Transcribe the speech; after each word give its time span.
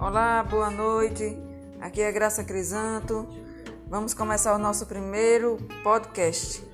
Olá, 0.00 0.42
boa 0.42 0.70
noite. 0.70 1.36
Aqui 1.78 2.00
é 2.00 2.10
Graça 2.10 2.42
Crisanto. 2.42 3.28
Vamos 3.86 4.14
começar 4.14 4.54
o 4.54 4.58
nosso 4.58 4.86
primeiro 4.86 5.58
podcast. 5.82 6.64